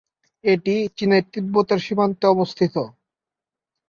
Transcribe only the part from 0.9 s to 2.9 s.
চীনের তিব্বতের সীমান্তে অবস্থিত।